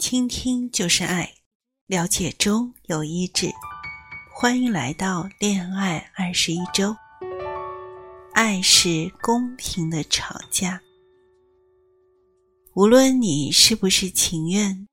[0.00, 1.30] 倾听就是爱，
[1.86, 3.50] 了解中有医治。
[4.32, 6.96] 欢迎来到恋爱二十一周。
[8.32, 10.80] 爱是公平的吵架，
[12.72, 14.88] 无论你是不是情愿，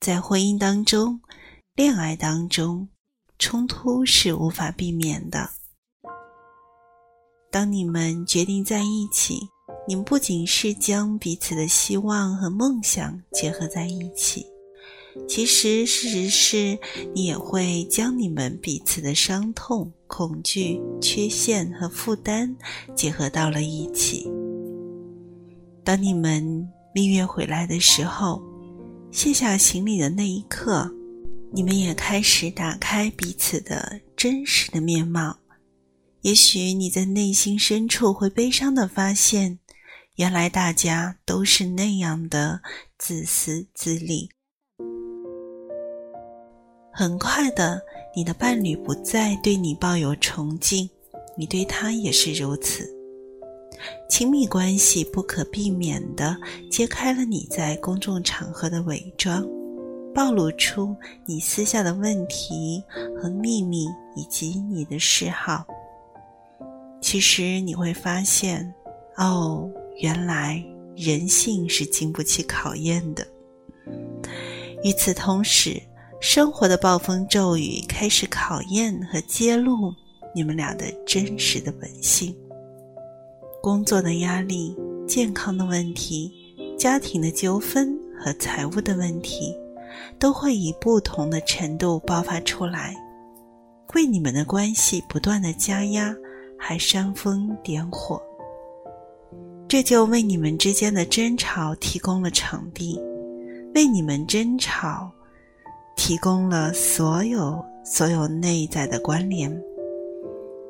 [0.00, 1.20] 在婚姻当中、
[1.74, 2.88] 恋爱当中，
[3.38, 5.50] 冲突是无法避免的。
[7.50, 9.50] 当你们决定在一起。
[9.88, 14.44] 你们不仅是将彼此的希望和梦想结合在一起，
[15.28, 16.76] 其实事实是
[17.14, 22.56] 你也会将你们彼此的伤痛、恐惧、缺陷和负担
[22.96, 24.28] 结合到了一起。
[25.84, 28.42] 当你们蜜月回来的时候，
[29.12, 30.90] 卸下行李的那一刻，
[31.52, 35.38] 你们也开始打开彼此的真实的面貌。
[36.22, 39.60] 也许你在内心深处会悲伤的发现。
[40.16, 42.58] 原来大家都是那样的
[42.96, 44.30] 自私自利。
[46.90, 47.82] 很快的，
[48.14, 50.88] 你的伴侣不再对你抱有崇敬，
[51.36, 52.90] 你对他也是如此。
[54.08, 56.34] 亲密关系不可避免的
[56.70, 59.46] 揭开了你在公众场合的伪装，
[60.14, 62.82] 暴露出你私下的问题
[63.20, 63.86] 和秘密，
[64.16, 65.66] 以及你的嗜好。
[67.02, 68.72] 其实你会发现，
[69.18, 69.70] 哦。
[69.98, 70.62] 原来
[70.96, 73.26] 人性是经不起考验的。
[74.84, 75.80] 与此同时，
[76.20, 79.92] 生活的暴风骤雨开始考验和揭露
[80.34, 82.36] 你们俩的真实的本性。
[83.62, 84.76] 工作的压力、
[85.08, 86.32] 健康的问题、
[86.78, 89.54] 家庭的纠纷和财务的问题，
[90.18, 92.94] 都会以不同的程度爆发出来，
[93.94, 96.14] 为你们的关系不断的加压，
[96.58, 98.22] 还煽风点火。
[99.68, 103.00] 这就为你们之间的争吵提供了场地，
[103.74, 105.10] 为你们争吵
[105.96, 109.50] 提供了所有所有内在的关联。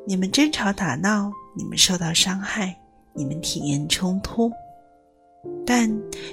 [0.07, 2.75] 你们争吵打闹，你们受到伤害，
[3.13, 4.51] 你们体验冲突，
[5.67, 5.91] 但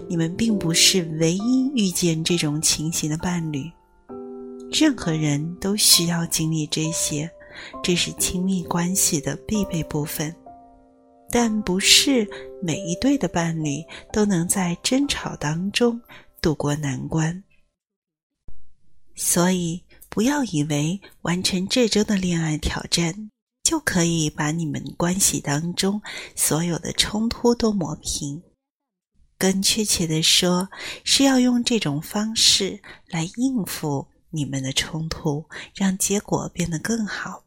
[0.08, 3.70] 你们并不是唯一遇见这种情形的伴侣。
[4.72, 7.30] 任何人都需要经历这些，
[7.84, 10.34] 这是亲密关系的必备部分。
[11.36, 12.30] 但不是
[12.62, 16.00] 每一对的伴侣都能在争吵当中
[16.40, 17.44] 度过难关，
[19.16, 23.32] 所以不要以为完成这周的恋爱挑战
[23.64, 26.00] 就可以把你们关系当中
[26.36, 28.44] 所有的冲突都抹平。
[29.40, 30.70] 更确切的说，
[31.04, 37.44] 是要用这种方式来应付你们的冲突，让结果变得更好。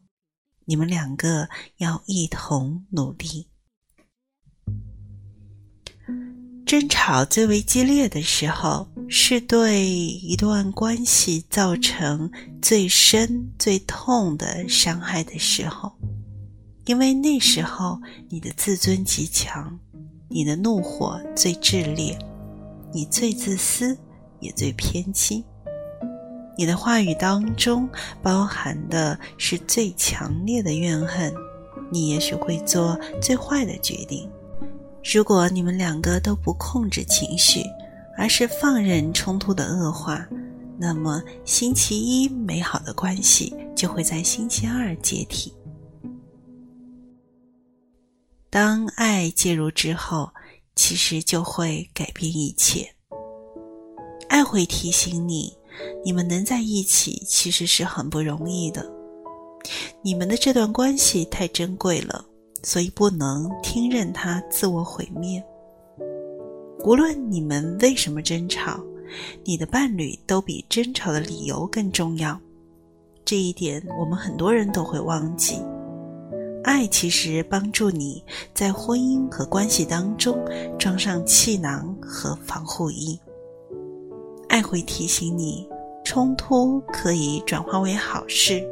[0.65, 3.47] 你们两个要一同努力。
[6.67, 12.29] 争吵最为激烈的时候，是对一段关系造成
[12.61, 15.93] 最深、最痛的伤害的时候，
[16.87, 19.79] 因为那时候你的自尊极强，
[20.29, 22.19] 你的怒火最炽烈，
[22.93, 23.97] 你最自私，
[24.41, 25.45] 也最偏激，
[26.59, 27.89] 你的话语当中
[28.21, 31.33] 包含的是最强烈的怨恨，
[31.93, 34.29] 你也许会做最坏的决定。
[35.15, 37.63] 如果你们两个都不控制情绪，
[38.19, 40.27] 而是放任冲突的恶化，
[40.77, 45.55] 那么星期一美好的关系就会在星期二解体。
[48.51, 50.29] 当爱介入之后，
[50.75, 52.93] 其实就会改变一切。
[54.29, 55.57] 爱会提醒你，
[56.05, 58.85] 你们能在一起其实是很不容易的，
[60.03, 62.25] 你们的这段关系太珍贵了。
[62.63, 65.43] 所以不能听任他自我毁灭。
[66.85, 68.81] 无论你们为什么争吵，
[69.45, 72.39] 你的伴侣都比争吵的理由更重要。
[73.25, 75.61] 这一点我们很多人都会忘记。
[76.63, 78.23] 爱其实帮助你
[78.53, 80.37] 在婚姻和关系当中
[80.79, 83.19] 装上气囊和防护衣。
[84.49, 85.69] 爱会提醒你，
[86.05, 88.67] 冲突可以转化为好事。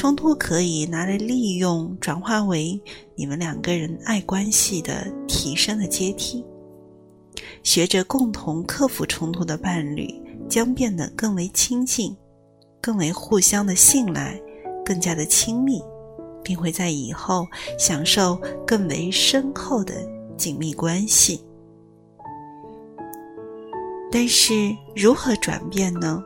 [0.00, 2.80] 冲突可以拿来利用，转化为
[3.14, 6.42] 你们两个人爱关系的提升的阶梯。
[7.62, 10.08] 学着共同克服冲突的伴侣，
[10.48, 12.16] 将变得更为亲近，
[12.80, 14.40] 更为互相的信赖，
[14.82, 15.82] 更加的亲密，
[16.42, 17.46] 并会在以后
[17.78, 19.92] 享受更为深厚的
[20.34, 21.44] 紧密关系。
[24.10, 26.24] 但是，如何转变呢？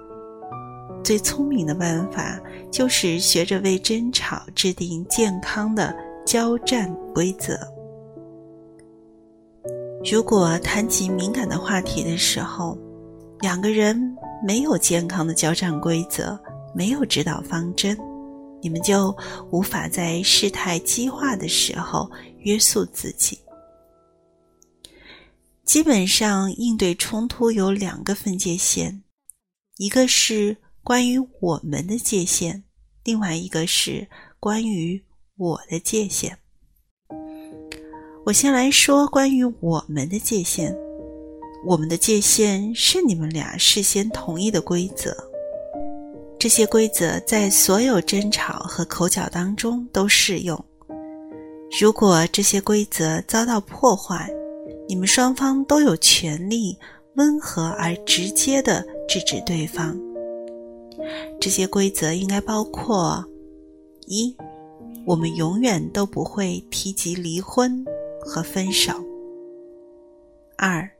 [1.04, 2.40] 最聪明的办法
[2.72, 7.60] 就是学着为争吵制定健康的交战规则。
[10.10, 12.76] 如果谈及敏感的话题的时候，
[13.40, 16.38] 两个人没有健康的交战规则，
[16.74, 17.96] 没有指导方针，
[18.62, 19.14] 你们就
[19.50, 23.38] 无法在事态激化的时候约束自己。
[25.64, 29.02] 基本上，应对冲突有两个分界线，
[29.76, 32.62] 一个是关于我们的界限，
[33.04, 34.06] 另外一个是
[34.38, 35.02] 关于
[35.38, 36.36] 我的界限。
[38.26, 40.76] 我先来说关于我们的界限。
[41.66, 45.16] 我们的界限是你们俩事先同意的规则，
[46.38, 50.62] 这些规则在所有争吵和口角当中都适用。
[51.80, 54.30] 如果这些规则遭到破坏，
[54.86, 56.78] 你们双方都有权利
[57.14, 59.98] 温和而直接的制止对方。
[61.40, 63.24] 这些规则应该包括：
[64.06, 64.36] 一，
[65.06, 67.84] 我们永远都不会提及离婚
[68.20, 68.94] 和分手；
[70.56, 70.90] 二。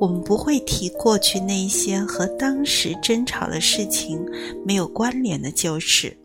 [0.00, 4.24] 我们不会提过去那些和当时争吵的事情
[4.64, 6.16] 没有关联的旧事。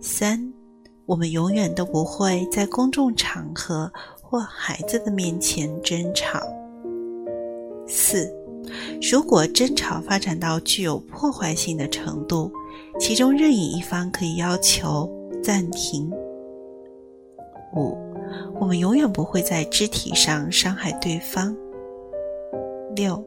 [0.00, 0.52] 三，
[1.04, 6.40] 我们永远都不会在公众场合或孩子的面前争吵。
[7.86, 8.28] 四，
[9.00, 12.50] 如果争吵发展到具有破坏性的程度，
[12.98, 15.10] 其中任意一方可以要求
[15.42, 16.10] 暂停。
[17.74, 17.96] 五。
[18.58, 21.54] 我们永远不会在肢体上伤害对方。
[22.96, 23.22] 六，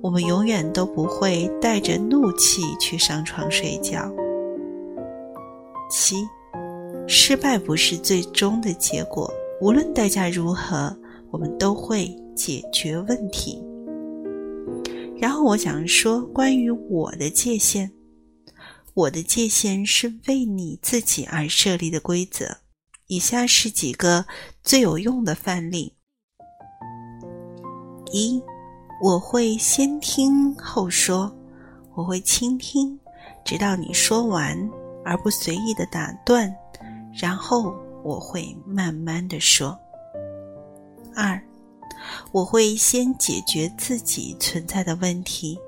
[0.00, 4.10] 我们永远都不会带着怒气去上床睡觉。
[5.90, 6.16] 七，
[7.06, 10.94] 失败不是最终的结果，无论代价如何，
[11.30, 13.62] 我们都会解决问题。
[15.26, 17.90] 然后我想说，关于我的界限，
[18.94, 22.58] 我的界限是为你自己而设立的规则。
[23.08, 24.24] 以下是几个
[24.62, 25.92] 最有用的范例：
[28.12, 28.40] 一，
[29.02, 31.36] 我会先听后说，
[31.96, 32.96] 我会倾听，
[33.44, 34.56] 直到你说完，
[35.04, 36.54] 而不随意的打断，
[37.12, 37.74] 然后
[38.04, 39.76] 我会慢慢的说。
[41.16, 41.42] 二，
[42.32, 45.58] 我会先解决自己存在的问题，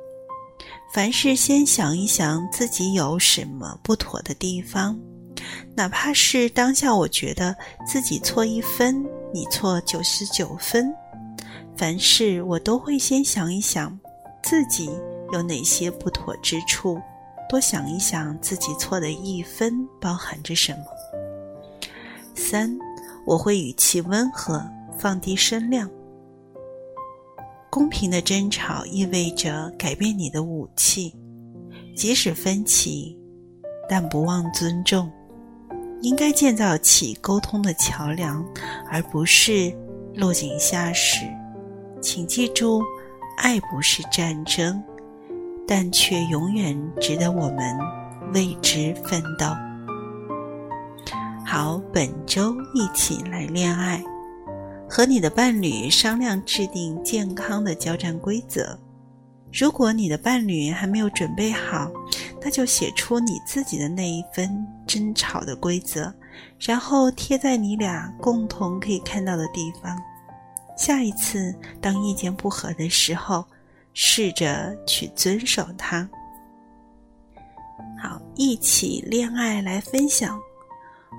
[0.93, 4.99] 凡事先想一想自己有什么不妥的地方。
[5.75, 7.55] 哪怕是当下，我觉得
[7.87, 10.93] 自己错一分，你错九十九分。
[11.76, 13.96] 凡事我都会先想一想
[14.43, 14.90] 自己
[15.32, 17.00] 有哪些不妥之处，
[17.49, 20.85] 多想一想自己错的一分包含着什么。
[22.35, 22.76] 三，
[23.25, 24.69] 我会语气温和，
[24.99, 25.88] 放低声量。
[27.70, 31.14] 公平的争吵意味着改变你的武器，
[31.94, 33.18] 即使分歧，
[33.88, 35.10] 但不忘尊重。
[36.00, 38.44] 应该建造起沟通的桥梁，
[38.88, 39.72] 而不是
[40.14, 41.26] 落井下石。
[42.00, 42.80] 请记住，
[43.36, 44.80] 爱不是战争，
[45.66, 47.76] 但却永远值得我们
[48.32, 49.46] 为之奋斗。
[51.44, 54.02] 好，本周一起来恋爱，
[54.88, 58.79] 和你的伴侣商量制定健康的交战规则。
[59.52, 61.90] 如果你的伴侣还没有准备好，
[62.43, 66.12] 那就写出你自己的那一份争吵的规则，
[66.58, 69.96] 然后贴在你俩共同可以看到的地方。
[70.76, 73.44] 下一次当意见不合的时候，
[73.94, 76.09] 试着去遵守它。
[78.00, 80.38] 好，一起恋爱来分享。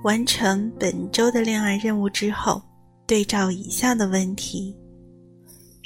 [0.04, 2.62] 完成本周的恋爱任务之后，
[3.10, 4.78] 对照以下的问题：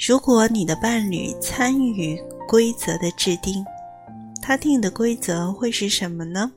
[0.06, 3.64] 如果你的伴侣参与规则的制定。
[4.42, 6.52] 他定的规则会是什么呢？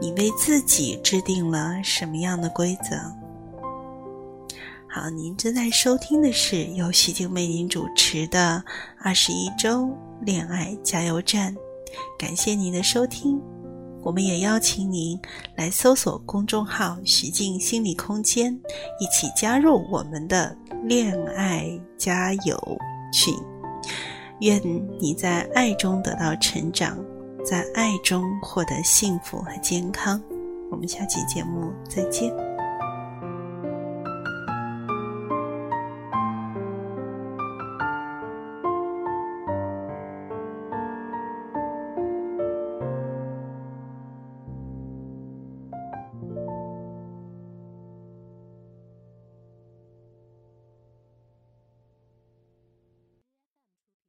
[0.00, 2.96] 你为自己制定了什么样的规则？
[4.88, 8.60] 好，您正在收听的是由徐静为您主持的
[9.00, 9.88] 二十一周
[10.22, 11.54] 恋爱加油站，
[12.18, 13.40] 感谢您的收听。
[14.02, 15.20] 我们也邀请您
[15.56, 18.52] 来搜索公众号“徐静心理空间”，
[19.00, 22.78] 一起加入我们的恋爱加油
[23.12, 23.34] 群。
[24.40, 24.60] 愿
[24.98, 26.98] 你在爱中得到成长，
[27.44, 30.20] 在爱中获得幸福和健康。
[30.70, 32.49] 我们下期节目再见。